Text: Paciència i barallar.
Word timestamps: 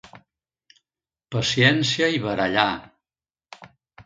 Paciència 1.35 2.09
i 2.15 2.23
barallar. 2.25 2.67